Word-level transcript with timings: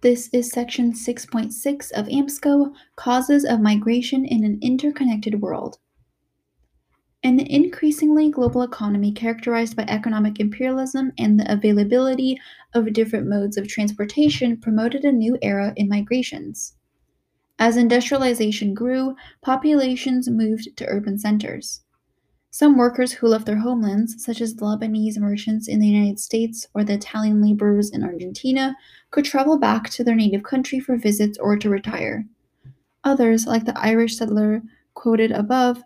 This 0.00 0.30
is 0.32 0.52
section 0.52 0.92
6.6 0.92 1.90
of 1.90 2.06
AMSCO 2.06 2.72
Causes 2.94 3.44
of 3.44 3.60
Migration 3.60 4.24
in 4.24 4.44
an 4.44 4.60
Interconnected 4.62 5.42
World. 5.42 5.78
An 7.24 7.40
increasingly 7.40 8.30
global 8.30 8.62
economy 8.62 9.10
characterized 9.10 9.74
by 9.74 9.82
economic 9.88 10.38
imperialism 10.38 11.10
and 11.18 11.40
the 11.40 11.52
availability 11.52 12.38
of 12.74 12.92
different 12.92 13.26
modes 13.26 13.56
of 13.56 13.66
transportation 13.66 14.56
promoted 14.56 15.04
a 15.04 15.10
new 15.10 15.36
era 15.42 15.72
in 15.74 15.88
migrations. 15.88 16.76
As 17.58 17.76
industrialization 17.76 18.74
grew, 18.74 19.16
populations 19.42 20.28
moved 20.28 20.76
to 20.76 20.86
urban 20.86 21.18
centers. 21.18 21.80
Some 22.50 22.78
workers 22.78 23.12
who 23.12 23.28
left 23.28 23.46
their 23.46 23.58
homelands, 23.58 24.24
such 24.24 24.40
as 24.40 24.54
the 24.54 24.64
Lebanese 24.64 25.18
merchants 25.18 25.68
in 25.68 25.80
the 25.80 25.86
United 25.86 26.18
States 26.18 26.66
or 26.74 26.82
the 26.82 26.94
Italian 26.94 27.42
laborers 27.42 27.90
in 27.90 28.02
Argentina, 28.02 28.74
could 29.10 29.24
travel 29.24 29.58
back 29.58 29.90
to 29.90 30.02
their 30.02 30.14
native 30.14 30.42
country 30.42 30.80
for 30.80 30.96
visits 30.96 31.38
or 31.38 31.56
to 31.58 31.68
retire. 31.68 32.26
Others, 33.04 33.46
like 33.46 33.64
the 33.64 33.78
Irish 33.78 34.16
settler 34.16 34.62
quoted 34.94 35.30
above, 35.30 35.82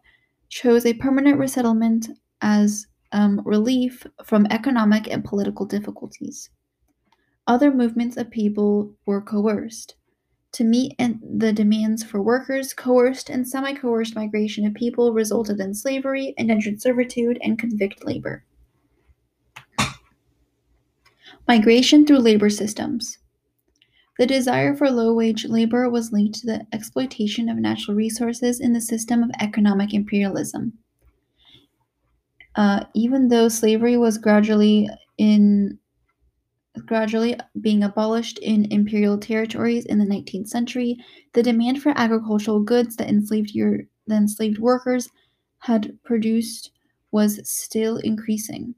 chose 0.49 0.87
a 0.87 0.95
permanent 0.95 1.39
resettlement 1.39 2.09
as 2.41 2.87
um, 3.11 3.43
relief 3.45 4.07
from 4.25 4.47
economic 4.47 5.11
and 5.11 5.25
political 5.25 5.67
difficulties. 5.67 6.51
Other 7.47 7.73
movements 7.73 8.17
of 8.17 8.31
people 8.31 8.95
were 9.05 9.21
coerced. 9.21 9.97
To 10.53 10.65
meet 10.65 10.95
the 10.99 11.53
demands 11.53 12.05
for 12.05 12.23
workers, 12.23 12.75
coerced 12.75 13.31
and 13.31 13.49
semi 13.49 13.73
coerced 13.73 14.15
migration 14.15 14.67
of 14.67 14.75
people 14.75 15.15
resulted 15.15 15.59
in 15.61 15.75
slavery, 15.75 16.35
indentured 16.37 16.81
servitude, 16.83 17.39
and 17.43 17.59
convict 17.59 18.05
labor. 18.05 18.45
Migration 21.49 22.07
through 22.07 22.19
labor 22.19 22.51
systems. 22.51 23.19
The 24.19 24.27
desire 24.27 24.75
for 24.77 24.91
low 24.91 25.15
wage 25.15 25.47
labor 25.47 25.89
was 25.89 26.13
linked 26.13 26.41
to 26.41 26.47
the 26.47 26.67
exploitation 26.73 27.49
of 27.49 27.57
natural 27.57 27.97
resources 27.97 28.61
in 28.61 28.75
the 28.75 28.81
system 28.81 29.23
of 29.23 29.31
economic 29.41 29.95
imperialism. 29.95 30.75
Uh, 32.55 32.85
even 32.95 33.29
though 33.29 33.49
slavery 33.49 33.97
was 33.97 34.19
gradually 34.19 34.91
in 35.17 35.79
gradually 36.87 37.37
being 37.61 37.83
abolished 37.83 38.39
in 38.39 38.71
imperial 38.73 39.19
territories 39.19 39.85
in 39.87 39.99
the 39.99 40.07
19th 40.07 40.49
century, 40.49 40.97
the 41.35 41.43
demand 41.43 41.83
for 41.83 41.93
agricultural 41.97 42.61
goods 42.61 42.97
that 42.97 43.09
enslaved 43.09 43.53
the 43.55 43.87
enslaved 44.11 44.59
workers 44.59 45.09
had 45.59 45.97
produced 46.03 46.71
was 47.11 47.41
still 47.49 47.99
increasing. 47.99 48.75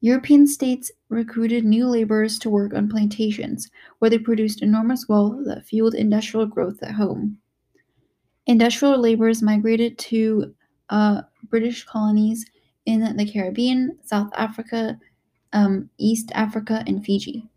European 0.00 0.46
states 0.46 0.90
recruited 1.10 1.64
new 1.64 1.86
laborers 1.86 2.38
to 2.40 2.50
work 2.50 2.74
on 2.74 2.88
plantations, 2.88 3.70
where 3.98 4.10
they 4.10 4.18
produced 4.18 4.62
enormous 4.62 5.08
wealth 5.08 5.44
that 5.44 5.64
fueled 5.64 5.94
industrial 5.94 6.46
growth 6.46 6.82
at 6.82 6.92
home. 6.92 7.38
Industrial 8.46 8.98
laborers 8.98 9.42
migrated 9.42 9.96
to 9.98 10.54
uh, 10.88 11.22
British 11.48 11.84
colonies 11.84 12.44
in 12.86 13.16
the 13.16 13.30
Caribbean, 13.30 13.96
South 14.02 14.30
Africa, 14.34 14.98
um, 15.52 15.90
East 15.98 16.30
Africa, 16.34 16.82
and 16.86 17.04
Fiji. 17.04 17.48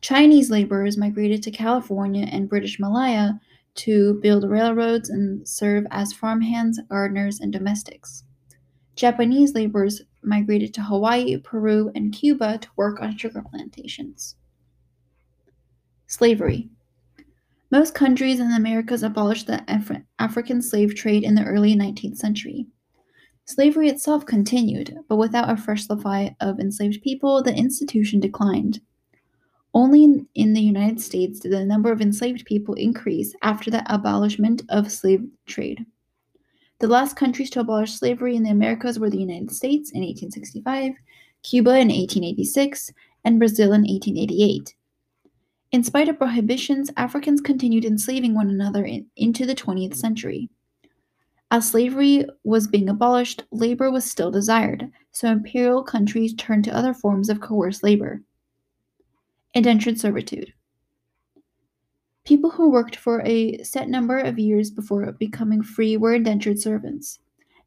Chinese 0.00 0.50
laborers 0.50 0.96
migrated 0.96 1.42
to 1.42 1.50
California 1.50 2.26
and 2.30 2.48
British 2.48 2.80
Malaya 2.80 3.40
to 3.74 4.18
build 4.20 4.48
railroads 4.48 5.08
and 5.10 5.46
serve 5.48 5.86
as 5.90 6.12
farmhands, 6.12 6.80
gardeners, 6.88 7.40
and 7.40 7.52
domestics. 7.52 8.24
Japanese 8.96 9.54
laborers 9.54 10.02
migrated 10.22 10.74
to 10.74 10.82
Hawaii, 10.82 11.36
Peru, 11.38 11.90
and 11.94 12.12
Cuba 12.12 12.58
to 12.58 12.68
work 12.76 13.00
on 13.00 13.16
sugar 13.16 13.42
plantations. 13.42 14.36
Slavery. 16.06 16.68
Most 17.70 17.94
countries 17.94 18.38
in 18.38 18.50
the 18.50 18.56
Americas 18.56 19.02
abolished 19.02 19.46
the 19.46 19.64
Af- 19.66 20.02
African 20.18 20.60
slave 20.60 20.94
trade 20.94 21.22
in 21.22 21.34
the 21.34 21.44
early 21.44 21.74
19th 21.74 22.18
century. 22.18 22.66
Slavery 23.52 23.90
itself 23.90 24.24
continued, 24.24 24.96
but 25.10 25.16
without 25.16 25.50
a 25.50 25.58
fresh 25.58 25.86
supply 25.86 26.34
of 26.40 26.58
enslaved 26.58 27.02
people, 27.02 27.42
the 27.42 27.54
institution 27.54 28.18
declined. 28.18 28.80
Only 29.74 30.26
in 30.34 30.54
the 30.54 30.62
United 30.62 31.02
States 31.02 31.38
did 31.38 31.52
the 31.52 31.62
number 31.62 31.92
of 31.92 32.00
enslaved 32.00 32.46
people 32.46 32.72
increase 32.72 33.34
after 33.42 33.70
the 33.70 33.84
abolishment 33.94 34.62
of 34.70 34.90
slave 34.90 35.28
trade. 35.44 35.84
The 36.78 36.88
last 36.88 37.14
countries 37.14 37.50
to 37.50 37.60
abolish 37.60 37.92
slavery 37.92 38.36
in 38.36 38.42
the 38.42 38.48
Americas 38.48 38.98
were 38.98 39.10
the 39.10 39.20
United 39.20 39.50
States 39.50 39.90
in 39.90 40.00
1865, 40.00 40.94
Cuba 41.42 41.72
in 41.72 41.88
1886, 41.88 42.90
and 43.26 43.38
Brazil 43.38 43.74
in 43.74 43.82
1888. 43.82 44.74
In 45.72 45.84
spite 45.84 46.08
of 46.08 46.16
prohibitions, 46.16 46.90
Africans 46.96 47.42
continued 47.42 47.84
enslaving 47.84 48.34
one 48.34 48.48
another 48.48 48.86
in, 48.86 49.08
into 49.16 49.44
the 49.44 49.54
20th 49.54 49.94
century. 49.94 50.48
As 51.52 51.68
slavery 51.68 52.24
was 52.44 52.66
being 52.66 52.88
abolished, 52.88 53.44
labor 53.50 53.90
was 53.90 54.10
still 54.10 54.30
desired, 54.30 54.90
so 55.10 55.30
imperial 55.30 55.82
countries 55.82 56.32
turned 56.32 56.64
to 56.64 56.74
other 56.74 56.94
forms 56.94 57.28
of 57.28 57.42
coerced 57.42 57.82
labor. 57.82 58.22
Indentured 59.52 60.00
servitude. 60.00 60.54
People 62.24 62.48
who 62.48 62.70
worked 62.70 62.96
for 62.96 63.20
a 63.26 63.62
set 63.62 63.90
number 63.90 64.18
of 64.18 64.38
years 64.38 64.70
before 64.70 65.12
becoming 65.12 65.62
free 65.62 65.94
were 65.94 66.14
indentured 66.14 66.58
servants. 66.58 67.18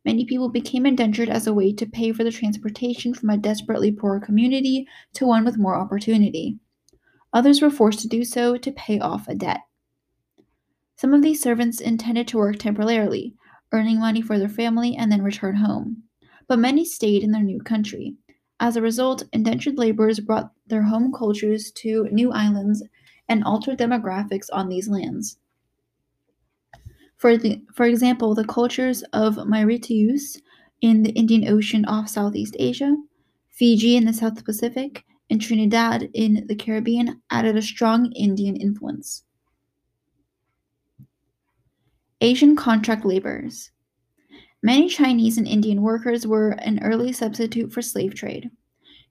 Many 0.03 0.25
people 0.25 0.49
became 0.49 0.87
indentured 0.87 1.29
as 1.29 1.45
a 1.45 1.53
way 1.53 1.71
to 1.73 1.85
pay 1.85 2.11
for 2.11 2.23
the 2.23 2.31
transportation 2.31 3.13
from 3.13 3.29
a 3.29 3.37
desperately 3.37 3.91
poor 3.91 4.19
community 4.19 4.87
to 5.13 5.27
one 5.27 5.45
with 5.45 5.59
more 5.59 5.75
opportunity. 5.75 6.57
Others 7.33 7.61
were 7.61 7.69
forced 7.69 7.99
to 7.99 8.07
do 8.07 8.23
so 8.23 8.57
to 8.57 8.71
pay 8.71 8.97
off 8.97 9.27
a 9.27 9.35
debt. 9.35 9.61
Some 10.95 11.13
of 11.13 11.21
these 11.21 11.39
servants 11.39 11.79
intended 11.79 12.27
to 12.29 12.37
work 12.37 12.57
temporarily, 12.57 13.35
earning 13.71 13.99
money 13.99 14.21
for 14.21 14.39
their 14.39 14.49
family 14.49 14.95
and 14.95 15.11
then 15.11 15.21
return 15.21 15.55
home. 15.55 16.03
But 16.47 16.59
many 16.59 16.85
stayed 16.85 17.23
in 17.23 17.31
their 17.31 17.43
new 17.43 17.61
country. 17.61 18.15
As 18.59 18.75
a 18.77 18.81
result, 18.81 19.23
indentured 19.33 19.77
laborers 19.77 20.19
brought 20.19 20.51
their 20.67 20.83
home 20.83 21.11
cultures 21.11 21.71
to 21.71 22.07
new 22.11 22.31
islands 22.31 22.83
and 23.27 23.43
altered 23.43 23.77
demographics 23.77 24.47
on 24.53 24.69
these 24.69 24.87
lands. 24.87 25.37
For, 27.17 27.37
the, 27.37 27.61
for 27.73 27.85
example, 27.85 28.33
the 28.33 28.45
cultures 28.45 29.03
of 29.11 29.45
Mauritius 29.47 30.39
in 30.81 31.03
the 31.03 31.11
Indian 31.11 31.47
Ocean 31.47 31.83
off 31.85 32.07
Southeast 32.07 32.55
Asia, 32.59 32.95
Fiji 33.49 33.97
in 33.97 34.05
the 34.05 34.13
South 34.13 34.45
Pacific, 34.45 35.03
and 35.29 35.41
Trinidad 35.41 36.09
in 36.13 36.45
the 36.47 36.55
Caribbean 36.55 37.21
added 37.29 37.57
a 37.57 37.61
strong 37.61 38.11
Indian 38.13 38.55
influence. 38.55 39.24
Asian 42.25 42.55
contract 42.55 43.05
laborers. 43.05 43.69
Many 44.63 44.89
Chinese 44.89 45.37
and 45.37 45.47
Indian 45.47 45.83
workers 45.83 46.25
were 46.25 46.53
an 46.53 46.79
early 46.81 47.13
substitute 47.13 47.71
for 47.71 47.83
slave 47.83 48.15
trade. 48.15 48.49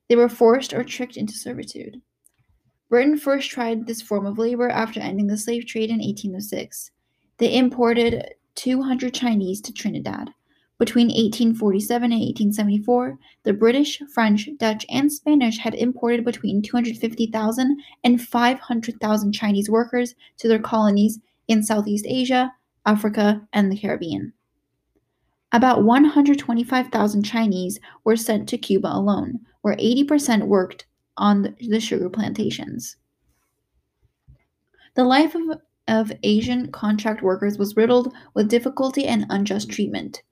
They 0.09 0.17
were 0.17 0.27
forced 0.27 0.73
or 0.73 0.83
tricked 0.83 1.15
into 1.15 1.33
servitude. 1.33 2.01
Britain 2.89 3.17
first 3.17 3.49
tried 3.49 3.87
this 3.87 4.01
form 4.01 4.25
of 4.25 4.37
labor 4.37 4.67
after 4.67 4.99
ending 4.99 5.27
the 5.27 5.37
slave 5.37 5.65
trade 5.65 5.91
in 5.91 5.99
1806. 5.99 6.91
They 7.37 7.55
imported 7.55 8.33
200 8.55 9.13
Chinese 9.13 9.61
to 9.61 9.71
Trinidad. 9.71 10.31
Between 10.77 11.07
1847 11.07 12.11
and 12.11 12.21
1874, 12.21 13.17
the 13.43 13.53
British, 13.53 14.01
French, 14.13 14.49
Dutch, 14.57 14.85
and 14.89 15.09
Spanish 15.09 15.57
had 15.57 15.73
imported 15.73 16.25
between 16.25 16.61
250,000 16.61 17.77
and 18.03 18.21
500,000 18.21 19.31
Chinese 19.31 19.69
workers 19.69 20.15
to 20.35 20.49
their 20.49 20.59
colonies 20.59 21.19
in 21.47 21.63
Southeast 21.63 22.05
Asia, 22.09 22.51
Africa, 22.85 23.41
and 23.53 23.71
the 23.71 23.77
Caribbean. 23.77 24.33
About 25.51 25.83
125,000 25.83 27.23
Chinese 27.23 27.79
were 28.03 28.15
sent 28.15 28.49
to 28.49 28.57
Cuba 28.57 28.89
alone, 28.91 29.39
where 29.61 29.77
80% 29.77 30.47
worked 30.47 30.85
on 31.17 31.55
the 31.59 31.79
sugar 31.79 32.09
plantations. 32.09 32.97
The 34.95 35.03
life 35.03 35.35
of, 35.35 35.59
of 35.87 36.11
Asian 36.23 36.71
contract 36.71 37.21
workers 37.21 37.57
was 37.57 37.75
riddled 37.77 38.13
with 38.33 38.49
difficulty 38.49 39.05
and 39.05 39.25
unjust 39.29 39.69
treatment. 39.69 40.23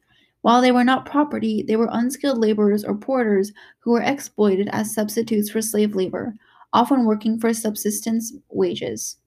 While 0.41 0.61
they 0.61 0.73
were 0.73 0.83
not 0.83 1.05
property, 1.05 1.63
they 1.65 1.77
were 1.77 1.89
unskilled 1.91 2.37
laborers 2.37 2.83
or 2.83 2.95
porters 2.95 3.53
who 3.79 3.91
were 3.91 4.01
exploited 4.01 4.67
as 4.73 4.93
substitutes 4.93 5.49
for 5.49 5.61
slave 5.61 5.95
labor, 5.95 6.35
often 6.73 7.05
working 7.05 7.39
for 7.39 7.53
subsistence 7.53 8.33
wages. 8.49 9.17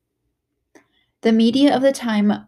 The 1.23 1.33
media 1.33 1.75
of 1.75 1.81
the 1.81 1.93
time 1.93 2.47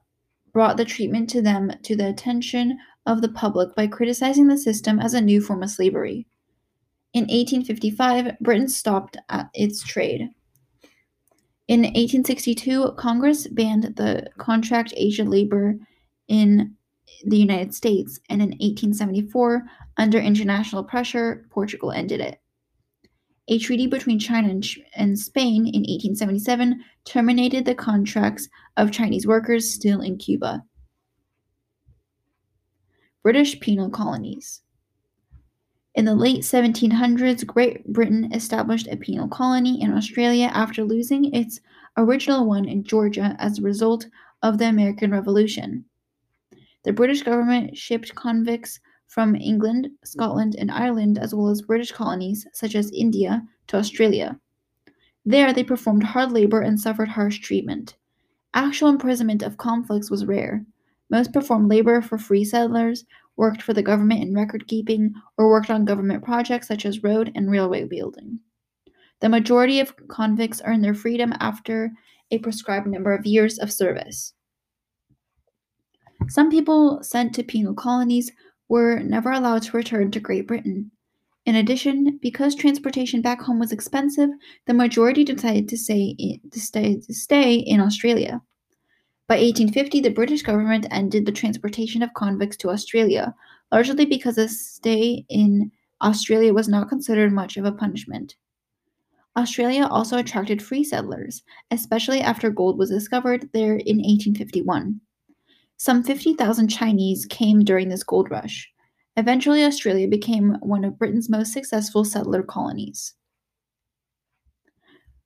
brought 0.52 0.76
the 0.76 0.84
treatment 0.84 1.30
to 1.30 1.42
them 1.42 1.72
to 1.82 1.96
the 1.96 2.08
attention 2.08 2.78
of 3.06 3.22
the 3.22 3.28
public 3.30 3.74
by 3.74 3.86
criticizing 3.86 4.48
the 4.48 4.58
system 4.58 4.98
as 4.98 5.14
a 5.14 5.20
new 5.20 5.40
form 5.40 5.62
of 5.62 5.70
slavery. 5.70 6.26
In 7.14 7.22
1855, 7.22 8.38
Britain 8.40 8.68
stopped 8.68 9.16
its 9.54 9.82
trade. 9.82 10.28
In 11.68 11.80
1862, 11.80 12.92
Congress 12.98 13.46
banned 13.46 13.96
the 13.96 14.26
contract 14.38 14.94
Asian 14.96 15.30
labor 15.30 15.74
in 16.28 16.74
the 17.24 17.38
United 17.38 17.74
States, 17.74 18.20
and 18.28 18.42
in 18.42 18.48
1874, 18.48 19.62
under 19.96 20.18
international 20.18 20.84
pressure, 20.84 21.46
Portugal 21.50 21.90
ended 21.92 22.20
it. 22.20 22.40
A 23.48 23.58
treaty 23.58 23.86
between 23.86 24.18
China 24.18 24.60
and, 24.94 25.18
Spain 25.18 25.66
in 25.66 25.80
1877 25.80 26.84
terminated 27.08 27.64
the 27.64 27.74
contracts 27.74 28.48
of 28.76 28.92
Chinese 28.92 29.26
workers 29.26 29.72
still 29.72 30.00
in 30.02 30.18
Cuba. 30.18 30.62
British 33.22 33.58
penal 33.60 33.88
colonies. 33.88 34.60
In 35.94 36.04
the 36.04 36.14
late 36.14 36.42
1700s, 36.42 37.46
Great 37.46 37.84
Britain 37.92 38.30
established 38.32 38.86
a 38.88 38.96
penal 38.96 39.26
colony 39.26 39.80
in 39.80 39.92
Australia 39.92 40.50
after 40.52 40.84
losing 40.84 41.34
its 41.34 41.60
original 41.96 42.46
one 42.46 42.66
in 42.66 42.84
Georgia 42.84 43.34
as 43.38 43.58
a 43.58 43.62
result 43.62 44.06
of 44.42 44.58
the 44.58 44.68
American 44.68 45.10
Revolution. 45.10 45.84
The 46.84 46.92
British 46.92 47.22
government 47.22 47.76
shipped 47.76 48.14
convicts 48.14 48.78
from 49.08 49.34
England, 49.34 49.88
Scotland, 50.04 50.54
and 50.58 50.70
Ireland, 50.70 51.18
as 51.18 51.34
well 51.34 51.48
as 51.48 51.62
British 51.62 51.90
colonies 51.90 52.46
such 52.52 52.74
as 52.74 52.92
India, 52.92 53.42
to 53.68 53.78
Australia. 53.78 54.38
There, 55.28 55.52
they 55.52 55.62
performed 55.62 56.04
hard 56.04 56.32
labor 56.32 56.62
and 56.62 56.80
suffered 56.80 57.10
harsh 57.10 57.40
treatment. 57.40 57.98
Actual 58.54 58.88
imprisonment 58.88 59.42
of 59.42 59.58
convicts 59.58 60.10
was 60.10 60.24
rare. 60.24 60.64
Most 61.10 61.34
performed 61.34 61.68
labor 61.68 62.00
for 62.00 62.16
free 62.16 62.46
settlers, 62.46 63.04
worked 63.36 63.60
for 63.60 63.74
the 63.74 63.82
government 63.82 64.22
in 64.22 64.34
record 64.34 64.66
keeping, 64.68 65.12
or 65.36 65.50
worked 65.50 65.68
on 65.68 65.84
government 65.84 66.24
projects 66.24 66.66
such 66.66 66.86
as 66.86 67.02
road 67.02 67.30
and 67.34 67.50
railway 67.50 67.84
building. 67.84 68.40
The 69.20 69.28
majority 69.28 69.80
of 69.80 69.92
convicts 70.08 70.62
earned 70.64 70.82
their 70.82 70.94
freedom 70.94 71.34
after 71.40 71.92
a 72.30 72.38
prescribed 72.38 72.86
number 72.86 73.12
of 73.12 73.26
years 73.26 73.58
of 73.58 73.70
service. 73.70 74.32
Some 76.28 76.50
people 76.50 77.02
sent 77.02 77.34
to 77.34 77.42
penal 77.42 77.74
colonies 77.74 78.32
were 78.70 79.00
never 79.00 79.32
allowed 79.32 79.64
to 79.64 79.76
return 79.76 80.10
to 80.12 80.20
Great 80.20 80.46
Britain. 80.46 80.90
In 81.48 81.56
addition, 81.56 82.18
because 82.20 82.54
transportation 82.54 83.22
back 83.22 83.40
home 83.40 83.58
was 83.58 83.72
expensive, 83.72 84.28
the 84.66 84.74
majority 84.74 85.24
decided 85.24 85.66
to 85.70 85.78
stay 85.78 86.14
in, 86.18 86.40
to 86.50 86.60
stay, 86.60 86.96
to 86.96 87.14
stay 87.14 87.54
in 87.54 87.80
Australia. 87.80 88.42
By 89.28 89.36
1850, 89.36 90.02
the 90.02 90.10
British 90.10 90.42
government 90.42 90.86
ended 90.90 91.24
the 91.24 91.32
transportation 91.32 92.02
of 92.02 92.12
convicts 92.12 92.58
to 92.58 92.68
Australia, 92.68 93.34
largely 93.72 94.04
because 94.04 94.36
a 94.36 94.46
stay 94.46 95.24
in 95.30 95.72
Australia 96.02 96.52
was 96.52 96.68
not 96.68 96.90
considered 96.90 97.32
much 97.32 97.56
of 97.56 97.64
a 97.64 97.72
punishment. 97.72 98.36
Australia 99.34 99.86
also 99.86 100.18
attracted 100.18 100.60
free 100.60 100.84
settlers, 100.84 101.42
especially 101.70 102.20
after 102.20 102.50
gold 102.50 102.76
was 102.76 102.90
discovered 102.90 103.48
there 103.54 103.76
in 103.76 103.96
1851. 104.04 105.00
Some 105.78 106.02
50,000 106.02 106.68
Chinese 106.68 107.24
came 107.24 107.64
during 107.64 107.88
this 107.88 108.04
gold 108.04 108.30
rush. 108.30 108.70
Eventually, 109.18 109.64
Australia 109.64 110.06
became 110.06 110.58
one 110.60 110.84
of 110.84 110.96
Britain's 110.96 111.28
most 111.28 111.52
successful 111.52 112.04
settler 112.04 112.40
colonies. 112.40 113.14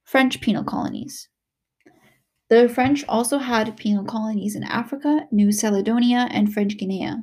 French 0.03 0.41
penal 0.41 0.65
colonies. 0.65 1.29
The 2.49 2.71
French 2.71 3.05
also 3.07 3.37
had 3.37 3.77
penal 3.77 4.07
colonies 4.07 4.57
in 4.57 4.65
Africa, 4.65 5.27
New 5.31 5.51
Caledonia, 5.53 6.27
and 6.31 6.51
French 6.51 6.79
Guiana. 6.79 7.23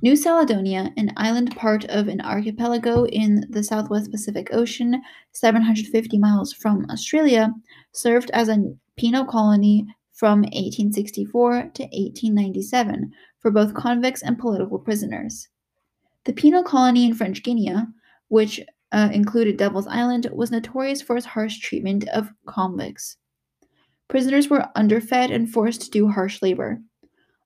New 0.00 0.16
Caledonia, 0.16 0.92
an 0.96 1.10
island 1.16 1.56
part 1.56 1.84
of 1.86 2.06
an 2.06 2.20
archipelago 2.20 3.04
in 3.06 3.44
the 3.50 3.64
southwest 3.64 4.12
Pacific 4.12 4.50
Ocean, 4.52 5.02
750 5.32 6.16
miles 6.16 6.52
from 6.52 6.86
Australia, 6.88 7.52
served 7.92 8.30
as 8.30 8.48
a 8.48 8.72
penal 8.96 9.24
colony 9.24 9.84
from 10.12 10.42
1864 10.42 11.50
to 11.74 11.82
1897 11.82 13.10
for 13.40 13.50
both 13.50 13.74
convicts 13.74 14.22
and 14.22 14.38
political 14.38 14.78
prisoners. 14.78 15.48
The 16.26 16.32
penal 16.32 16.64
colony 16.64 17.06
in 17.06 17.14
French 17.14 17.44
Guiana, 17.44 17.86
which 18.28 18.60
uh, 18.90 19.10
included 19.12 19.56
Devil's 19.56 19.86
Island, 19.86 20.28
was 20.32 20.50
notorious 20.50 21.00
for 21.00 21.16
its 21.16 21.24
harsh 21.24 21.60
treatment 21.60 22.08
of 22.08 22.32
convicts. 22.46 23.16
Prisoners 24.08 24.48
were 24.50 24.68
underfed 24.74 25.30
and 25.30 25.48
forced 25.48 25.82
to 25.82 25.90
do 25.90 26.08
harsh 26.08 26.42
labor. 26.42 26.80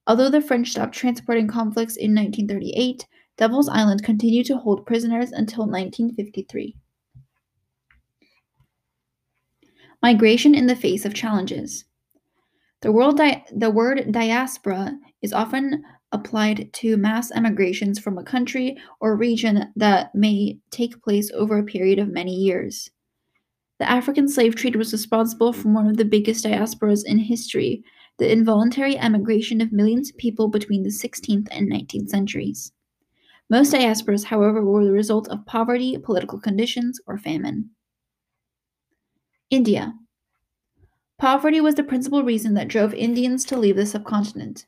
Although 0.06 0.30
the 0.30 0.40
French 0.40 0.70
stopped 0.70 0.94
transporting 0.94 1.46
convicts 1.46 1.96
in 1.96 2.14
1938, 2.14 3.06
Devil's 3.36 3.68
Island 3.68 4.02
continued 4.02 4.46
to 4.46 4.56
hold 4.56 4.86
prisoners 4.86 5.30
until 5.30 5.66
1953. 5.66 6.74
Migration 10.02 10.54
in 10.54 10.66
the 10.66 10.74
face 10.74 11.04
of 11.04 11.12
challenges. 11.12 11.84
The, 12.80 13.14
di- 13.14 13.44
the 13.54 13.70
word 13.70 14.10
diaspora 14.10 14.98
is 15.20 15.34
often 15.34 15.84
applied 16.12 16.72
to 16.72 16.96
mass 16.96 17.30
emigrations 17.32 17.98
from 17.98 18.18
a 18.18 18.24
country 18.24 18.76
or 19.00 19.16
region 19.16 19.72
that 19.76 20.14
may 20.14 20.58
take 20.70 21.02
place 21.02 21.30
over 21.32 21.58
a 21.58 21.64
period 21.64 21.98
of 21.98 22.08
many 22.08 22.34
years. 22.34 22.90
The 23.78 23.90
African 23.90 24.28
slave 24.28 24.56
trade 24.56 24.76
was 24.76 24.92
responsible 24.92 25.52
for 25.52 25.68
one 25.68 25.86
of 25.86 25.96
the 25.96 26.04
biggest 26.04 26.44
diasporas 26.44 27.02
in 27.04 27.18
history, 27.18 27.82
the 28.18 28.30
involuntary 28.30 28.98
emigration 28.98 29.60
of 29.60 29.72
millions 29.72 30.10
of 30.10 30.18
people 30.18 30.48
between 30.48 30.82
the 30.82 30.90
16th 30.90 31.48
and 31.50 31.70
19th 31.70 32.10
centuries. 32.10 32.72
Most 33.48 33.72
diasporas, 33.72 34.24
however, 34.24 34.64
were 34.64 34.84
the 34.84 34.92
result 34.92 35.28
of 35.28 35.46
poverty, 35.46 35.96
political 35.96 36.38
conditions, 36.38 37.00
or 37.06 37.16
famine. 37.16 37.70
India. 39.48 39.94
Poverty 41.18 41.60
was 41.60 41.74
the 41.74 41.82
principal 41.82 42.22
reason 42.22 42.54
that 42.54 42.68
drove 42.68 42.94
Indians 42.94 43.44
to 43.46 43.58
leave 43.58 43.76
the 43.76 43.86
subcontinent. 43.86 44.66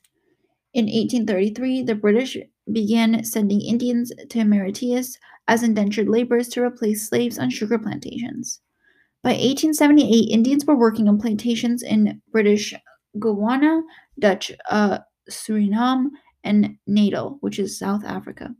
In 0.74 0.86
1833, 0.86 1.82
the 1.82 1.94
British 1.94 2.36
began 2.72 3.24
sending 3.24 3.60
Indians 3.60 4.10
to 4.30 4.44
Mauritius 4.44 5.18
as 5.46 5.62
indentured 5.62 6.08
laborers 6.08 6.48
to 6.48 6.62
replace 6.62 7.08
slaves 7.08 7.38
on 7.38 7.50
sugar 7.50 7.78
plantations. 7.78 8.60
By 9.22 9.32
1878, 9.32 10.30
Indians 10.30 10.64
were 10.64 10.78
working 10.78 11.08
on 11.08 11.20
plantations 11.20 11.82
in 11.82 12.22
British 12.30 12.74
Guiana, 13.18 13.82
Dutch 14.18 14.50
uh, 14.70 14.98
Suriname, 15.30 16.08
and 16.42 16.76
Natal, 16.86 17.36
which 17.40 17.58
is 17.58 17.78
South 17.78 18.04
Africa, 18.04 18.50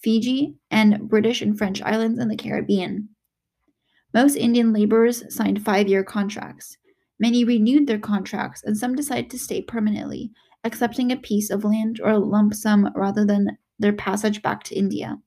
Fiji, 0.00 0.54
and 0.70 1.08
British 1.08 1.42
and 1.42 1.58
French 1.58 1.82
islands 1.82 2.18
in 2.18 2.28
the 2.28 2.36
Caribbean. 2.36 3.08
Most 4.14 4.36
Indian 4.36 4.72
laborers 4.72 5.22
signed 5.34 5.64
five 5.64 5.88
year 5.88 6.04
contracts. 6.04 6.78
Many 7.18 7.44
renewed 7.44 7.86
their 7.86 7.98
contracts, 7.98 8.62
and 8.62 8.76
some 8.76 8.94
decided 8.94 9.30
to 9.30 9.38
stay 9.38 9.62
permanently, 9.62 10.30
accepting 10.66 11.10
a 11.10 11.16
piece 11.16 11.50
of 11.50 11.64
land 11.64 12.00
or 12.02 12.10
a 12.10 12.18
lump 12.18 12.54
sum 12.54 12.90
rather 12.94 13.24
than 13.24 13.56
their 13.78 13.92
passage 13.92 14.42
back 14.42 14.64
to 14.64 14.74
India. 14.74 15.18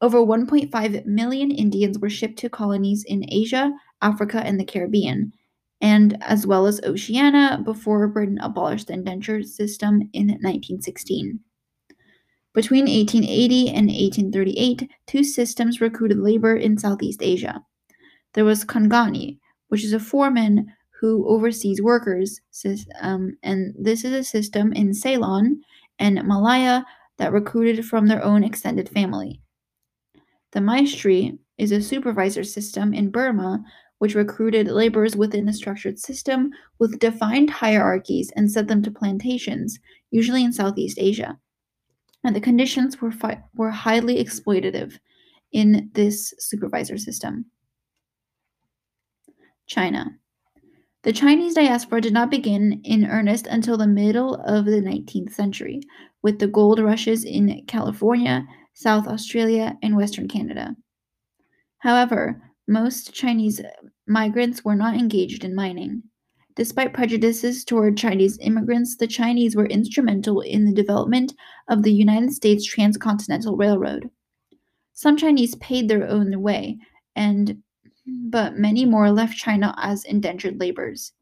Over 0.00 0.18
1.5 0.18 1.06
million 1.06 1.50
Indians 1.50 1.98
were 1.98 2.10
shipped 2.10 2.38
to 2.40 2.48
colonies 2.48 3.04
in 3.04 3.24
Asia, 3.28 3.72
Africa, 4.00 4.38
and 4.38 4.58
the 4.58 4.64
Caribbean, 4.64 5.32
and 5.80 6.16
as 6.22 6.46
well 6.46 6.66
as 6.66 6.80
Oceania 6.84 7.60
before 7.64 8.06
Britain 8.08 8.38
abolished 8.38 8.86
the 8.86 8.92
indenture 8.94 9.42
system 9.42 10.08
in 10.12 10.28
1916. 10.28 11.40
Between 12.54 12.86
1880 12.86 13.68
and 13.68 13.88
1838, 13.88 14.90
two 15.06 15.22
systems 15.22 15.80
recruited 15.80 16.18
labor 16.18 16.56
in 16.56 16.78
Southeast 16.78 17.22
Asia. 17.22 17.62
There 18.34 18.44
was 18.44 18.64
Kangani, 18.64 19.38
which 19.68 19.84
is 19.84 19.92
a 19.92 20.00
foreman 20.00 20.72
who 21.00 21.28
oversees 21.28 21.82
workers, 21.82 22.40
um, 23.00 23.36
and 23.42 23.74
this 23.78 24.04
is 24.04 24.12
a 24.12 24.24
system 24.24 24.72
in 24.72 24.94
Ceylon 24.94 25.60
and 25.98 26.22
Malaya 26.24 26.84
that 27.18 27.32
recruited 27.32 27.84
from 27.84 28.06
their 28.06 28.24
own 28.24 28.44
extended 28.44 28.88
family. 28.88 29.40
The 30.52 30.60
Maistry 30.60 31.38
is 31.58 31.72
a 31.72 31.82
supervisor 31.82 32.44
system 32.44 32.94
in 32.94 33.10
Burma 33.10 33.62
which 33.98 34.14
recruited 34.14 34.68
laborers 34.68 35.16
within 35.16 35.48
a 35.48 35.52
structured 35.52 35.98
system 35.98 36.50
with 36.78 36.98
defined 36.98 37.50
hierarchies 37.50 38.30
and 38.36 38.50
sent 38.50 38.68
them 38.68 38.82
to 38.82 38.90
plantations, 38.90 39.78
usually 40.10 40.44
in 40.44 40.52
Southeast 40.52 40.98
Asia. 41.00 41.38
And 42.24 42.34
the 42.34 42.40
conditions 42.40 43.00
were, 43.00 43.12
fi- 43.12 43.42
were 43.54 43.70
highly 43.70 44.22
exploitative 44.22 44.98
in 45.52 45.90
this 45.94 46.34
supervisor 46.38 46.98
system. 46.98 47.46
China. 49.66 50.16
The 51.04 51.12
Chinese 51.12 51.54
diaspora 51.54 52.00
did 52.00 52.12
not 52.12 52.30
begin 52.30 52.80
in 52.82 53.06
earnest 53.06 53.46
until 53.46 53.76
the 53.76 53.86
middle 53.86 54.34
of 54.34 54.64
the 54.64 54.82
19th 54.82 55.32
century, 55.32 55.80
with 56.22 56.40
the 56.40 56.48
gold 56.48 56.80
rushes 56.80 57.24
in 57.24 57.64
California, 57.68 58.44
South 58.74 59.06
Australia, 59.06 59.78
and 59.80 59.96
Western 59.96 60.26
Canada. 60.26 60.74
However, 61.78 62.42
most 62.66 63.14
Chinese 63.14 63.60
migrants 64.08 64.64
were 64.64 64.74
not 64.74 64.94
engaged 64.96 65.44
in 65.44 65.54
mining. 65.54 66.02
Despite 66.56 66.92
prejudices 66.92 67.64
toward 67.64 67.96
Chinese 67.96 68.36
immigrants, 68.40 68.96
the 68.96 69.06
Chinese 69.06 69.54
were 69.54 69.66
instrumental 69.66 70.40
in 70.40 70.64
the 70.64 70.72
development 70.72 71.32
of 71.68 71.84
the 71.84 71.92
United 71.92 72.32
States 72.32 72.66
Transcontinental 72.66 73.56
Railroad. 73.56 74.10
Some 74.94 75.16
Chinese 75.16 75.54
paid 75.56 75.88
their 75.88 76.08
own 76.08 76.42
way, 76.42 76.78
and 77.14 77.62
but 78.08 78.56
many 78.56 78.84
more 78.84 79.10
left 79.10 79.36
China 79.36 79.74
as 79.78 80.04
indentured 80.04 80.58
laborers. 80.58 81.12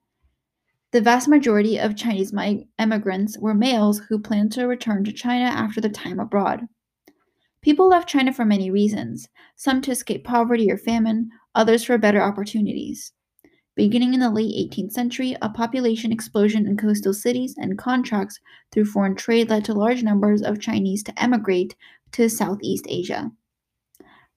The 0.92 1.00
vast 1.00 1.28
majority 1.28 1.78
of 1.78 1.96
Chinese 1.96 2.32
immigrants 2.78 3.38
were 3.38 3.54
males 3.54 3.98
who 4.08 4.18
planned 4.18 4.52
to 4.52 4.66
return 4.66 5.04
to 5.04 5.12
China 5.12 5.46
after 5.46 5.80
their 5.80 5.90
time 5.90 6.20
abroad. 6.20 6.68
People 7.60 7.88
left 7.88 8.08
China 8.08 8.32
for 8.32 8.44
many 8.44 8.70
reasons, 8.70 9.28
some 9.56 9.82
to 9.82 9.90
escape 9.90 10.24
poverty 10.24 10.70
or 10.70 10.78
famine, 10.78 11.30
others 11.54 11.82
for 11.82 11.98
better 11.98 12.22
opportunities. 12.22 13.12
Beginning 13.74 14.14
in 14.14 14.20
the 14.20 14.30
late 14.30 14.70
18th 14.70 14.92
century, 14.92 15.36
a 15.42 15.50
population 15.50 16.12
explosion 16.12 16.66
in 16.66 16.76
coastal 16.76 17.12
cities 17.12 17.56
and 17.58 17.76
contracts 17.76 18.40
through 18.72 18.86
foreign 18.86 19.16
trade 19.16 19.50
led 19.50 19.64
to 19.64 19.74
large 19.74 20.02
numbers 20.02 20.40
of 20.40 20.60
Chinese 20.60 21.02
to 21.02 21.22
emigrate 21.22 21.74
to 22.12 22.30
Southeast 22.30 22.86
Asia. 22.88 23.30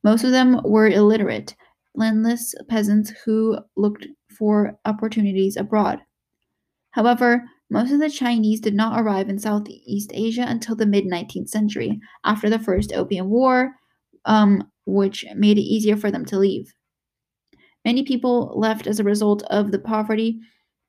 Most 0.04 0.24
of 0.24 0.32
them 0.32 0.60
were 0.66 0.88
illiterate, 0.88 1.56
landless 2.00 2.56
peasants 2.68 3.12
who 3.26 3.60
looked 3.76 4.08
for 4.30 4.80
opportunities 4.86 5.58
abroad. 5.58 6.00
However, 6.92 7.44
most 7.70 7.92
of 7.92 8.00
the 8.00 8.10
Chinese 8.10 8.62
did 8.62 8.74
not 8.74 9.00
arrive 9.00 9.30
in 9.30 9.38
Southeast 9.38 10.12
Asia 10.14 10.46
until 10.48 10.76
the 10.76 10.88
mid 10.88 11.06
19th 11.06 11.50
century, 11.50 12.00
after 12.24 12.50
the 12.50 12.58
First 12.58 12.92
Opium 12.94 13.30
War, 13.30 13.76
um, 14.26 14.64
which 14.86 15.26
made 15.36 15.58
it 15.58 15.62
easier 15.62 15.96
for 15.96 16.10
them 16.10 16.26
to 16.26 16.40
leave. 16.40 16.74
Many 17.86 18.04
people 18.04 18.54
left 18.56 18.88
as 18.88 19.00
a 19.00 19.04
result 19.04 19.44
of 19.44 19.72
the 19.72 19.80
poverty 19.80 20.40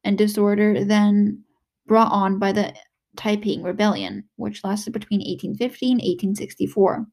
and 0.04 0.16
disorder 0.16 0.84
then 0.84 1.44
brought 1.86 2.12
on 2.12 2.38
by 2.38 2.52
the 2.52 2.72
Taiping 3.16 3.62
Rebellion, 3.62 4.24
which 4.36 4.64
lasted 4.64 4.92
between 4.92 5.20
1850 5.20 5.86
and 5.86 5.98
1864. 5.98 7.06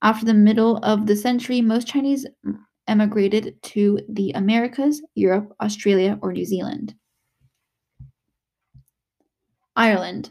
After 0.00 0.24
the 0.24 0.34
middle 0.34 0.76
of 0.78 1.06
the 1.06 1.16
century, 1.16 1.60
most 1.60 1.88
Chinese 1.88 2.26
emigrated 2.88 3.62
to 3.62 4.00
the 4.08 4.32
Americas, 4.32 5.02
Europe, 5.14 5.54
Australia, 5.60 6.18
or 6.22 6.32
New 6.32 6.44
Zealand. 6.44 6.94
Ireland. 9.76 10.30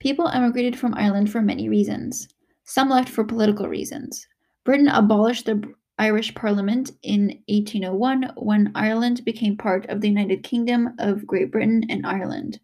People 0.00 0.28
emigrated 0.28 0.78
from 0.78 0.94
Ireland 0.94 1.30
for 1.30 1.42
many 1.42 1.68
reasons. 1.68 2.28
Some 2.64 2.88
left 2.88 3.10
for 3.10 3.24
political 3.24 3.68
reasons. 3.68 4.26
Britain 4.64 4.88
abolished 4.88 5.44
the 5.44 5.62
Irish 5.98 6.34
Parliament 6.34 6.92
in 7.02 7.42
1801 7.48 8.32
when 8.36 8.72
Ireland 8.74 9.24
became 9.24 9.56
part 9.56 9.86
of 9.86 10.00
the 10.00 10.08
United 10.08 10.42
Kingdom 10.42 10.94
of 10.98 11.26
Great 11.26 11.52
Britain 11.52 11.84
and 11.88 12.06
Ireland. 12.06 12.58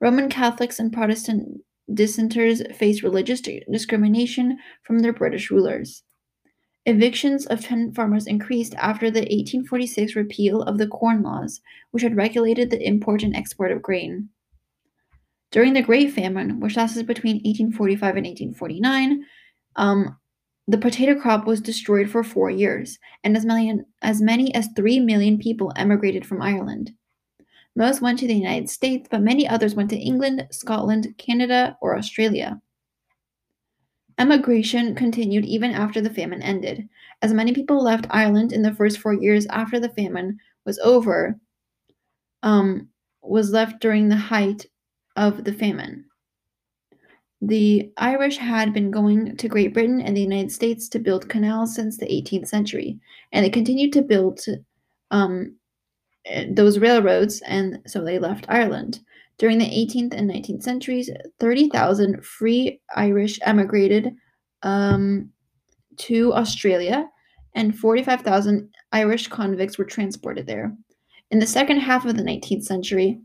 Roman 0.00 0.28
Catholics 0.28 0.78
and 0.78 0.92
Protestant 0.92 1.60
dissenters 1.92 2.62
faced 2.74 3.02
religious 3.02 3.40
discrimination 3.40 4.58
from 4.82 4.98
their 4.98 5.12
British 5.12 5.50
rulers. 5.50 6.02
Evictions 6.88 7.46
of 7.46 7.60
tenant 7.60 7.96
farmers 7.96 8.28
increased 8.28 8.74
after 8.76 9.10
the 9.10 9.20
1846 9.20 10.14
repeal 10.14 10.62
of 10.62 10.78
the 10.78 10.86
Corn 10.86 11.20
Laws, 11.20 11.60
which 11.90 12.04
had 12.04 12.16
regulated 12.16 12.70
the 12.70 12.80
import 12.86 13.24
and 13.24 13.34
export 13.34 13.72
of 13.72 13.82
grain. 13.82 14.28
During 15.50 15.72
the 15.72 15.82
Great 15.82 16.12
Famine, 16.12 16.60
which 16.60 16.76
lasted 16.76 17.06
between 17.06 17.36
1845 17.36 18.16
and 18.16 18.26
1849, 18.26 19.24
um, 19.74 20.16
the 20.68 20.78
potato 20.78 21.18
crop 21.20 21.44
was 21.44 21.60
destroyed 21.60 22.08
for 22.08 22.22
four 22.22 22.50
years, 22.50 22.98
and 23.24 23.36
as 23.36 23.44
many, 23.44 23.80
as 24.02 24.20
many 24.20 24.54
as 24.54 24.68
3 24.76 25.00
million 25.00 25.38
people 25.38 25.72
emigrated 25.74 26.24
from 26.24 26.40
Ireland. 26.40 26.92
Most 27.74 28.00
went 28.00 28.20
to 28.20 28.28
the 28.28 28.34
United 28.34 28.70
States, 28.70 29.08
but 29.10 29.22
many 29.22 29.46
others 29.46 29.74
went 29.74 29.90
to 29.90 29.98
England, 29.98 30.46
Scotland, 30.52 31.14
Canada, 31.18 31.76
or 31.80 31.96
Australia. 31.96 32.60
Emigration 34.18 34.94
continued 34.94 35.44
even 35.44 35.72
after 35.72 36.00
the 36.00 36.10
famine 36.10 36.42
ended, 36.42 36.88
as 37.20 37.34
many 37.34 37.52
people 37.52 37.82
left 37.82 38.06
Ireland 38.08 38.52
in 38.52 38.62
the 38.62 38.74
first 38.74 38.98
four 38.98 39.12
years 39.12 39.46
after 39.46 39.78
the 39.78 39.90
famine 39.90 40.38
was 40.64 40.78
over, 40.78 41.38
um, 42.42 42.88
was 43.22 43.52
left 43.52 43.80
during 43.80 44.08
the 44.08 44.16
height 44.16 44.66
of 45.16 45.44
the 45.44 45.52
famine. 45.52 46.06
The 47.42 47.92
Irish 47.98 48.38
had 48.38 48.72
been 48.72 48.90
going 48.90 49.36
to 49.36 49.48
Great 49.48 49.74
Britain 49.74 50.00
and 50.00 50.16
the 50.16 50.22
United 50.22 50.50
States 50.50 50.88
to 50.90 50.98
build 50.98 51.28
canals 51.28 51.74
since 51.74 51.98
the 51.98 52.06
18th 52.06 52.48
century, 52.48 52.98
and 53.32 53.44
they 53.44 53.50
continued 53.50 53.92
to 53.92 54.02
build 54.02 54.40
um, 55.10 55.56
those 56.50 56.78
railroads, 56.78 57.40
and 57.46 57.80
so 57.86 58.02
they 58.02 58.18
left 58.18 58.46
Ireland. 58.48 59.00
During 59.38 59.58
the 59.58 59.66
18th 59.66 60.14
and 60.14 60.30
19th 60.30 60.62
centuries, 60.62 61.10
30,000 61.40 62.24
free 62.24 62.80
Irish 62.94 63.38
emigrated 63.42 64.14
um, 64.62 65.30
to 65.98 66.32
Australia, 66.32 67.08
and 67.54 67.78
45,000 67.78 68.68
Irish 68.92 69.28
convicts 69.28 69.78
were 69.78 69.84
transported 69.84 70.46
there. 70.46 70.74
In 71.30 71.38
the 71.38 71.46
second 71.46 71.78
half 71.78 72.04
of 72.04 72.16
the 72.16 72.22
19th 72.22 72.64
century, 72.64 73.20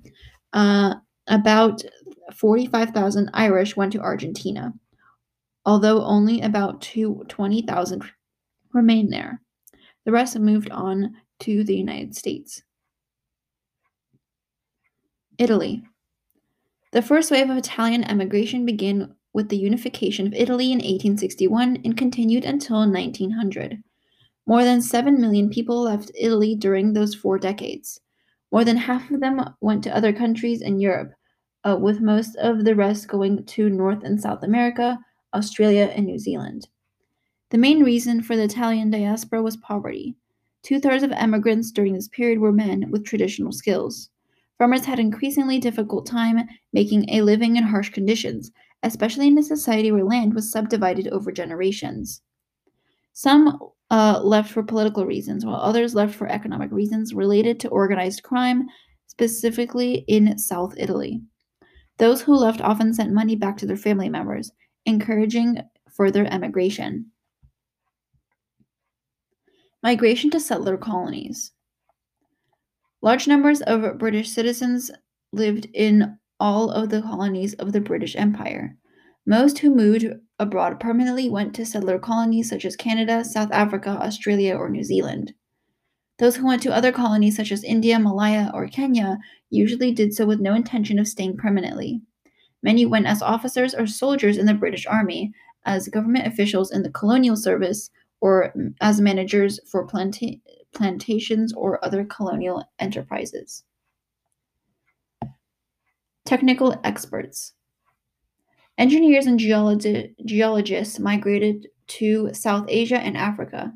uh, 0.54 0.96
about 1.28 1.82
45,000 2.36 3.30
Irish 3.34 3.76
went 3.76 3.94
to 3.94 4.02
Argentina, 4.02 4.74
although 5.66 6.04
only 6.04 6.42
about 6.42 6.82
20,000 6.82 8.04
remained 8.74 9.14
there. 9.14 9.42
The 10.06 10.12
rest 10.12 10.38
moved 10.40 10.72
on 10.72 11.16
to 11.42 11.64
the 11.64 11.76
United 11.76 12.16
States. 12.16 12.64
Italy. 15.42 15.84
The 16.92 17.02
first 17.02 17.32
wave 17.32 17.50
of 17.50 17.58
Italian 17.58 18.04
emigration 18.04 18.64
began 18.64 19.16
with 19.34 19.50
the 19.50 19.58
unification 19.58 20.28
of 20.28 20.36
Italy 20.36 20.66
in 20.66 20.78
1861 20.78 21.80
and 21.84 21.98
continued 21.98 22.46
until 22.46 22.78
1900. 22.88 23.82
More 24.46 24.64
than 24.64 24.84
7 24.84 25.20
million 25.20 25.50
people 25.50 25.82
left 25.82 26.12
Italy 26.14 26.54
during 26.54 26.94
those 26.94 27.16
four 27.16 27.40
decades. 27.40 28.00
More 28.52 28.64
than 28.64 28.78
half 28.78 29.10
of 29.10 29.20
them 29.20 29.42
went 29.62 29.84
to 29.86 29.96
other 29.96 30.14
countries 30.14 30.62
in 30.62 30.80
Europe, 30.80 31.14
uh, 31.64 31.76
with 31.76 32.02
most 32.02 32.36
of 32.36 32.64
the 32.64 32.76
rest 32.76 33.08
going 33.08 33.44
to 33.44 33.68
North 33.68 34.04
and 34.04 34.22
South 34.22 34.44
America, 34.44 35.00
Australia, 35.34 35.92
and 35.96 36.06
New 36.06 36.20
Zealand. 36.20 36.68
The 37.50 37.58
main 37.58 37.84
reason 37.84 38.22
for 38.22 38.36
the 38.36 38.44
Italian 38.44 38.92
diaspora 38.92 39.42
was 39.42 39.58
poverty. 39.58 40.16
Two 40.62 40.80
thirds 40.80 41.02
of 41.02 41.12
emigrants 41.14 41.72
during 41.72 41.94
this 41.94 42.10
period 42.10 42.38
were 42.38 42.52
men 42.52 42.92
with 42.92 43.06
traditional 43.06 43.52
skills. 43.52 44.12
Farmers 44.62 44.86
had 44.86 45.00
increasingly 45.00 45.58
difficult 45.58 46.06
time 46.06 46.48
making 46.72 47.10
a 47.10 47.24
living 47.24 47.56
in 47.56 47.64
harsh 47.64 47.90
conditions, 47.90 48.52
especially 48.84 49.26
in 49.26 49.36
a 49.40 49.42
society 49.42 49.92
where 49.92 50.04
land 50.04 50.36
was 50.36 50.52
subdivided 50.52 51.08
over 51.08 51.32
generations. 51.32 52.22
Some 53.14 53.58
uh, 53.90 54.22
left 54.24 54.52
for 54.52 54.62
political 54.62 55.08
reasons, 55.08 55.44
while 55.44 55.56
others 55.56 55.96
left 55.96 56.14
for 56.14 56.28
economic 56.28 56.72
reasons 56.72 57.12
related 57.12 57.60
to 57.62 57.70
organized 57.70 58.22
crime, 58.22 58.68
specifically 59.08 60.06
in 60.08 60.38
South 60.38 60.76
Italy. 60.78 61.24
Those 61.98 62.22
who 62.22 62.36
left 62.36 62.62
often 62.62 62.94
sent 62.94 63.12
money 63.12 63.36
back 63.36 63.58
to 63.58 63.66
their 63.66 63.76
family 63.76 64.10
members, 64.10 64.52
encouraging 64.86 65.58
further 65.92 66.26
emigration. 66.26 67.08
Migration 69.82 70.30
to 70.30 70.40
settler 70.40 70.78
colonies. 70.78 71.52
Large 73.02 73.28
numbers 73.28 73.62
of 73.62 73.98
British 73.98 74.30
citizens 74.30 74.92
lived 75.34 75.68
in 75.74 76.18
all 76.40 76.70
of 76.70 76.90
the 76.90 77.02
colonies 77.02 77.54
of 77.56 77.72
the 77.72 77.82
British 77.82 78.16
Empire. 78.16 78.78
Most 79.26 79.60
who 79.60 79.74
moved 79.74 80.06
abroad 80.40 80.80
permanently 80.80 81.30
went 81.30 81.54
to 81.56 81.66
settler 81.66 82.00
colonies 82.00 82.50
such 82.50 82.66
as 82.66 82.76
Canada, 82.76 83.24
South 83.24 83.52
Africa, 83.52 83.90
Australia, 83.90 84.56
or 84.56 84.70
New 84.70 84.84
Zealand. 84.84 85.34
Those 86.20 86.36
who 86.36 86.46
went 86.46 86.62
to 86.64 86.74
other 86.74 86.92
colonies 86.92 87.36
such 87.36 87.52
as 87.52 87.64
India, 87.64 87.98
Malaya, 88.00 88.52
or 88.54 88.68
Kenya 88.68 89.18
usually 89.50 89.92
did 89.92 90.14
so 90.14 90.26
with 90.26 90.40
no 90.40 90.54
intention 90.54 91.00
of 91.00 91.08
staying 91.08 91.38
permanently. 91.38 92.02
Many 92.62 92.86
went 92.86 93.08
as 93.08 93.24
officers 93.24 93.74
or 93.74 93.88
soldiers 93.88 94.38
in 94.38 94.46
the 94.46 94.54
British 94.54 94.86
Army, 94.86 95.32
as 95.66 95.88
government 95.88 96.28
officials 96.28 96.72
in 96.72 96.84
the 96.84 96.92
colonial 96.92 97.36
service, 97.36 97.90
or 98.20 98.54
as 98.82 99.02
managers 99.02 99.60
for 99.68 99.88
planta- 99.88 100.40
plantations 100.74 101.54
or 101.54 101.84
other 101.84 102.06
colonial 102.06 102.64
enterprises. 102.80 103.64
Technical 106.26 106.80
experts. 106.84 107.54
Engineers 108.78 109.26
and 109.26 109.40
geologi- 109.40 110.14
geologists 110.26 111.00
migrated 111.00 111.68
to 111.88 112.34
South 112.34 112.66
Asia 112.68 113.00
and 113.00 113.18
Africa. 113.18 113.74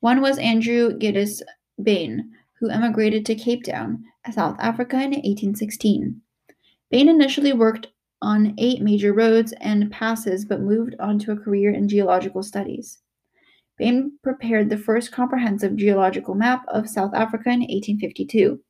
One 0.00 0.20
was 0.20 0.38
Andrew 0.38 0.96
Geddes 0.96 1.42
Bain, 1.82 2.30
who 2.58 2.70
emigrated 2.70 3.26
to 3.26 3.34
Cape 3.34 3.64
Town, 3.64 4.04
South 4.30 4.56
Africa 4.60 4.96
in 4.96 5.12
1816. 5.12 6.20
Bain 6.90 7.08
initially 7.08 7.52
worked 7.52 7.88
on 8.22 8.54
eight 8.58 8.82
major 8.82 9.12
roads 9.12 9.52
and 9.60 9.90
passes 9.90 10.44
but 10.44 10.60
moved 10.60 10.94
on 11.00 11.18
to 11.18 11.32
a 11.32 11.36
career 11.36 11.72
in 11.72 11.88
geological 11.88 12.42
studies. 12.42 12.98
Bain 13.80 14.12
prepared 14.22 14.68
the 14.68 14.76
first 14.76 15.10
comprehensive 15.10 15.74
geological 15.74 16.34
map 16.34 16.66
of 16.68 16.86
South 16.86 17.14
Africa 17.14 17.48
in 17.48 17.60
1852. 17.60 18.60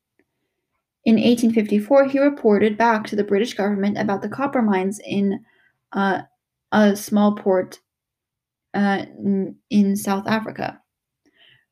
In 1.03 1.15
1854, 1.15 2.07
he 2.07 2.19
reported 2.19 2.77
back 2.77 3.05
to 3.07 3.17
the 3.17 3.23
British 3.23 3.53
government 3.53 3.97
about 3.97 4.21
the 4.21 4.29
copper 4.29 4.61
mines 4.61 5.01
in 5.05 5.43
uh, 5.91 6.21
a 6.71 6.95
small 6.95 7.35
port 7.35 7.81
uh, 8.73 9.03
in 9.69 9.97
South 9.97 10.27
Africa. 10.27 10.79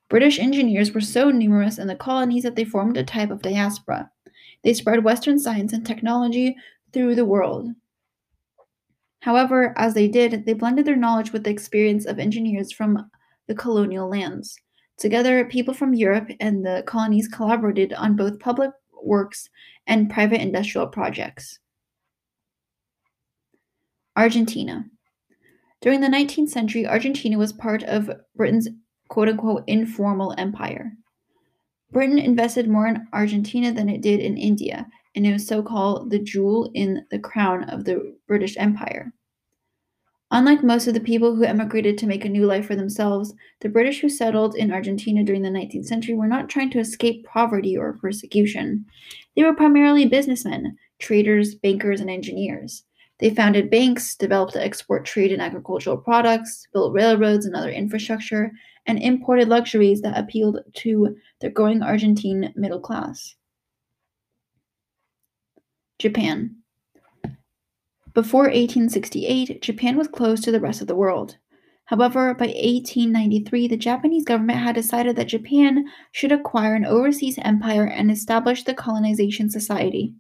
British 0.10 0.38
engineers 0.38 0.92
were 0.92 1.00
so 1.00 1.30
numerous 1.30 1.78
in 1.78 1.88
the 1.88 1.96
colonies 1.96 2.44
that 2.44 2.58
they 2.58 2.66
formed 2.66 2.98
a 2.98 3.06
type 3.06 3.32
of 3.32 3.42
diaspora. 3.42 4.12
They 4.64 4.74
spread 4.74 5.06
Western 5.06 5.40
science 5.40 5.72
and 5.72 5.86
technology 5.86 6.58
through 6.92 7.16
the 7.16 7.24
world. 7.24 7.70
However, 9.22 9.74
as 9.78 9.94
they 9.94 10.10
did, 10.10 10.46
they 10.46 10.54
blended 10.54 10.84
their 10.84 10.98
knowledge 10.98 11.32
with 11.32 11.46
the 11.46 11.52
experience 11.52 12.06
of 12.06 12.20
engineers 12.20 12.74
from 12.74 13.10
the 13.50 13.56
colonial 13.56 14.08
lands. 14.08 14.56
Together, 14.98 15.44
people 15.44 15.74
from 15.74 15.94
Europe 15.94 16.30
and 16.40 16.64
the 16.66 16.84
colonies 16.86 17.28
collaborated 17.28 17.92
on 17.94 18.16
both 18.16 18.40
public 18.40 18.72
works 19.04 19.50
and 19.88 20.10
private 20.10 20.40
industrial 20.40 20.88
projects. 20.88 21.60
Argentina. 24.16 24.86
During 25.82 26.02
the 26.02 26.08
19th 26.08 26.50
century, 26.50 26.86
Argentina 26.86 27.38
was 27.38 27.52
part 27.52 27.84
of 27.84 28.12
Britain's 28.36 28.70
quote 29.08 29.30
unquote 29.30 29.64
informal 29.66 30.36
empire. 30.38 30.92
Britain 31.92 32.20
invested 32.20 32.70
more 32.70 32.88
in 32.88 33.08
Argentina 33.14 33.74
than 33.74 33.90
it 33.90 34.02
did 34.02 34.20
in 34.20 34.38
India, 34.38 34.86
and 35.16 35.26
it 35.26 35.34
was 35.34 35.48
so 35.48 35.64
called 35.64 36.12
the 36.12 36.20
jewel 36.20 36.70
in 36.76 37.04
the 37.10 37.18
crown 37.18 37.64
of 37.70 37.86
the 37.86 38.16
British 38.28 38.56
Empire. 38.58 39.12
Unlike 40.32 40.64
most 40.64 40.88
of 40.88 40.94
the 40.94 41.00
people 41.00 41.36
who 41.36 41.44
emigrated 41.44 41.98
to 41.98 42.08
make 42.08 42.24
a 42.24 42.30
new 42.30 42.46
life 42.46 42.68
for 42.68 42.76
themselves, 42.76 43.34
the 43.62 43.70
British 43.70 44.00
who 44.00 44.10
settled 44.10 44.56
in 44.56 44.72
Argentina 44.72 45.24
during 45.24 45.42
the 45.42 45.50
19th 45.50 45.86
century 45.86 46.14
were 46.14 46.28
not 46.28 46.50
trying 46.50 46.70
to 46.72 46.80
escape 46.80 47.26
poverty 47.26 47.76
or 47.76 47.98
persecution. 47.98 48.86
They 49.36 49.44
were 49.44 49.56
primarily 49.56 50.06
businessmen, 50.06 50.78
traders, 51.00 51.56
bankers, 51.56 52.00
and 52.00 52.12
engineers. 52.12 52.84
They 53.20 53.32
founded 53.32 53.72
banks, 53.72 54.16
developed 54.16 54.54
the 54.54 54.64
export 54.64 55.04
trade 55.04 55.32
in 55.32 55.42
agricultural 55.42 55.98
products, 55.98 56.68
built 56.74 56.94
railroads 56.94 57.46
and 57.46 57.56
other 57.56 57.72
infrastructure, 57.72 58.52
and 58.86 59.02
imported 59.02 59.50
luxuries 59.50 60.02
that 60.02 60.18
appealed 60.18 60.60
to 60.76 61.18
the 61.42 61.50
growing 61.50 61.82
Argentine 61.82 62.54
middle 62.56 62.80
class. 62.80 63.36
Japan. 65.98 66.59
Before 68.14 68.44
1868, 68.44 69.62
Japan 69.62 69.98
was 69.98 70.08
closed 70.08 70.44
to 70.44 70.52
the 70.52 70.60
rest 70.60 70.82
of 70.82 70.88
the 70.88 70.96
world. 70.96 71.38
However, 71.86 72.34
by 72.34 72.46
1893, 72.46 73.68
the 73.68 73.78
Japanese 73.78 74.24
government 74.24 74.60
had 74.60 74.76
decided 74.76 75.16
that 75.16 75.28
Japan 75.28 75.86
should 76.12 76.32
acquire 76.32 76.76
an 76.76 76.86
overseas 76.86 77.40
empire 77.42 77.86
and 77.86 78.12
establish 78.12 78.64
the 78.64 78.74
Colonization 78.74 79.50
Society. 79.50 80.14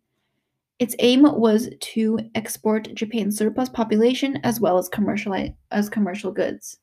Its 0.79 0.95
aim 0.99 1.23
was 1.23 1.69
to 1.79 2.19
export 2.35 2.93
Japan's 2.95 3.37
surplus 3.37 3.69
population 3.69 4.37
as 4.43 4.59
well 4.59 4.77
as 4.77 4.87
commercial, 4.87 5.53
as 5.71 5.89
commercial 5.89 6.31
goods. 6.31 6.79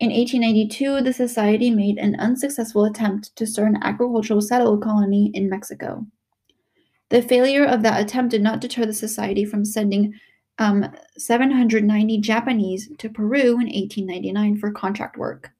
In 0.00 0.10
1892, 0.10 1.02
the 1.02 1.12
society 1.12 1.70
made 1.70 1.98
an 1.98 2.14
unsuccessful 2.20 2.84
attempt 2.84 3.34
to 3.36 3.46
start 3.46 3.68
an 3.68 3.82
agricultural 3.82 4.40
settler 4.40 4.78
colony 4.78 5.30
in 5.34 5.50
Mexico. 5.50 6.06
The 7.10 7.22
failure 7.22 7.64
of 7.64 7.82
that 7.82 8.00
attempt 8.00 8.32
did 8.32 8.42
not 8.42 8.60
deter 8.60 8.84
the 8.84 8.92
society 8.92 9.44
from 9.44 9.64
sending 9.64 10.14
um, 10.58 10.90
790 11.16 12.18
Japanese 12.18 12.90
to 12.98 13.08
Peru 13.08 13.52
in 13.52 13.66
1899 13.66 14.58
for 14.58 14.72
contract 14.72 15.16
work. 15.16 15.52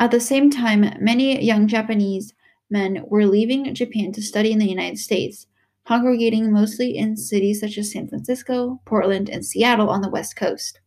At 0.00 0.10
the 0.10 0.20
same 0.20 0.50
time, 0.50 0.94
many 1.00 1.44
young 1.44 1.68
Japanese 1.68 2.32
men 2.70 3.04
were 3.06 3.26
leaving 3.26 3.72
Japan 3.74 4.12
to 4.12 4.22
study 4.22 4.50
in 4.50 4.58
the 4.58 4.68
United 4.68 4.98
States, 4.98 5.46
congregating 5.86 6.50
mostly 6.50 6.96
in 6.96 7.16
cities 7.16 7.60
such 7.60 7.76
as 7.76 7.92
San 7.92 8.08
Francisco, 8.08 8.80
Portland, 8.86 9.28
and 9.28 9.44
Seattle 9.44 9.90
on 9.90 10.00
the 10.00 10.08
West 10.08 10.36
Coast. 10.36 10.80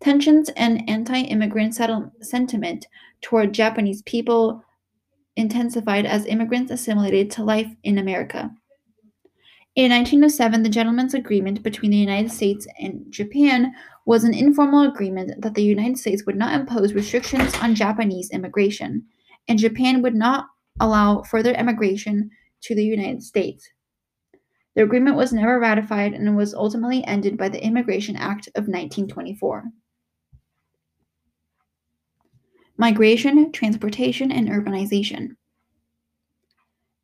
Tensions 0.00 0.50
and 0.50 0.88
anti 0.88 1.20
immigrant 1.20 1.74
sentiment 2.20 2.86
toward 3.20 3.52
Japanese 3.52 4.02
people 4.02 4.64
intensified 5.36 6.06
as 6.06 6.26
immigrants 6.26 6.70
assimilated 6.70 7.30
to 7.30 7.44
life 7.44 7.72
in 7.82 7.98
America. 7.98 8.50
In 9.74 9.90
1907, 9.90 10.62
the 10.62 10.68
Gentlemen's 10.68 11.14
Agreement 11.14 11.62
between 11.62 11.92
the 11.92 11.96
United 11.96 12.30
States 12.30 12.66
and 12.78 13.06
Japan 13.10 13.72
was 14.04 14.22
an 14.22 14.34
informal 14.34 14.86
agreement 14.86 15.40
that 15.40 15.54
the 15.54 15.64
United 15.64 15.96
States 15.96 16.26
would 16.26 16.36
not 16.36 16.52
impose 16.52 16.92
restrictions 16.92 17.54
on 17.54 17.74
Japanese 17.74 18.28
immigration, 18.30 19.06
and 19.48 19.58
Japan 19.58 20.02
would 20.02 20.14
not 20.14 20.44
allow 20.78 21.22
further 21.22 21.52
immigration 21.52 22.30
to 22.64 22.74
the 22.74 22.84
United 22.84 23.22
States. 23.22 23.70
The 24.74 24.82
agreement 24.82 25.16
was 25.16 25.32
never 25.32 25.58
ratified 25.58 26.12
and 26.12 26.36
was 26.36 26.52
ultimately 26.52 27.02
ended 27.04 27.38
by 27.38 27.48
the 27.48 27.64
Immigration 27.64 28.16
Act 28.16 28.48
of 28.48 28.68
1924. 28.68 29.64
Migration, 32.76 33.52
transportation, 33.52 34.30
and 34.30 34.48
urbanization. 34.48 35.36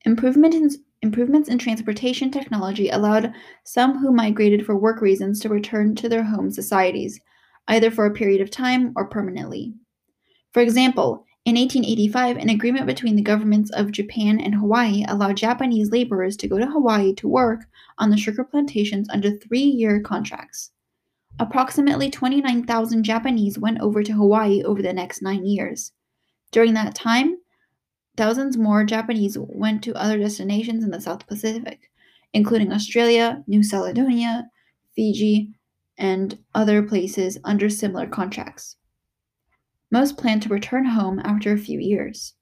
Improvement 0.05 0.55
in 0.55 0.71
Improvements 1.01 1.49
in 1.49 1.59
transportation 1.59 2.29
technology 2.29 2.89
allowed 2.89 3.33
some 3.63 3.99
who 3.99 4.13
migrated 4.13 4.67
for 4.67 4.77
work 4.77 5.01
reasons 5.01 5.39
to 5.39 5.49
return 5.49 5.95
to 5.95 6.09
their 6.09 6.25
home 6.25 6.51
societies, 6.51 7.21
either 7.69 7.89
for 7.89 8.05
a 8.05 8.13
period 8.13 8.41
of 8.41 8.51
time 8.51 8.93
or 8.97 9.09
permanently. 9.09 9.75
For 10.53 10.61
example, 10.61 11.25
in 11.45 11.55
1885, 11.55 12.37
an 12.37 12.51
agreement 12.51 12.87
between 12.87 13.15
the 13.15 13.23
governments 13.23 13.71
of 13.71 13.93
Japan 13.93 14.41
and 14.41 14.57
Hawaii 14.57 15.05
allowed 15.07 15.37
Japanese 15.37 15.93
laborers 15.93 16.37
to 16.39 16.49
go 16.49 16.59
to 16.59 16.67
Hawaii 16.67 17.15
to 17.15 17.29
work 17.29 17.61
on 17.99 18.11
the 18.11 18.17
sugar 18.17 18.43
plantations 18.43 19.09
under 19.09 19.31
three 19.31 19.61
year 19.61 20.01
contracts. 20.01 20.73
Approximately 21.39 22.11
29,000 22.11 23.05
Japanese 23.05 23.57
went 23.57 23.81
over 23.81 24.03
to 24.03 24.13
Hawaii 24.13 24.65
over 24.65 24.83
the 24.83 24.93
next 24.93 25.23
nine 25.23 25.47
years. 25.47 25.93
During 26.51 26.75
that 26.75 26.97
time, 26.97 27.37
Thousands 28.19 28.57
more 28.57 28.83
Japanese 28.83 29.39
went 29.39 29.85
to 29.85 29.95
other 29.95 30.19
destinations 30.19 30.83
in 30.83 30.91
the 30.91 31.01
South 31.01 31.25
Pacific, 31.29 31.89
including 32.33 32.73
Australia, 32.73 33.45
New 33.47 33.63
Caledonia, 33.63 34.49
Fiji, 34.97 35.53
and 35.97 36.37
other 36.53 36.83
places 36.83 37.39
under 37.45 37.71
similar 37.71 38.09
contracts. 38.09 38.75
Most 39.93 40.19
planned 40.19 40.43
to 40.43 40.49
return 40.49 40.85
home 40.85 41.21
after 41.21 41.53
a 41.53 41.59
few 41.59 41.79
years. 41.79 42.35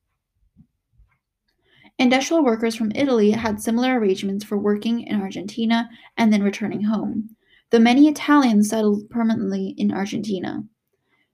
Industrial 1.98 2.42
workers 2.42 2.74
from 2.74 2.90
Italy 2.94 3.32
had 3.32 3.60
similar 3.60 4.00
arrangements 4.00 4.46
for 4.46 4.56
working 4.56 5.02
in 5.02 5.20
Argentina 5.20 5.90
and 6.16 6.32
then 6.32 6.42
returning 6.42 6.84
home, 6.84 7.36
though 7.70 7.78
many 7.78 8.08
Italians 8.08 8.70
settled 8.70 9.10
permanently 9.10 9.74
in 9.76 9.92
Argentina. 9.92 10.64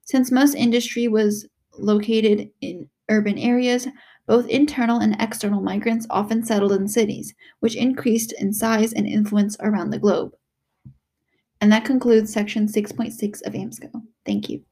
Since 0.02 0.32
most 0.32 0.56
industry 0.56 1.06
was 1.06 1.46
located 1.78 2.50
in 2.60 2.88
urban 3.08 3.38
areas, 3.38 3.86
both 4.26 4.48
internal 4.48 5.00
and 5.00 5.16
external 5.18 5.60
migrants 5.60 6.06
often 6.10 6.44
settled 6.44 6.72
in 6.72 6.88
cities, 6.88 7.34
which 7.60 7.76
increased 7.76 8.32
in 8.38 8.52
size 8.52 8.92
and 8.92 9.06
influence 9.06 9.56
around 9.60 9.90
the 9.90 9.98
globe. 9.98 10.32
And 11.60 11.70
that 11.72 11.84
concludes 11.84 12.32
section 12.32 12.66
6.6 12.66 13.42
of 13.46 13.52
AMSCO. 13.52 14.02
Thank 14.24 14.48
you. 14.48 14.64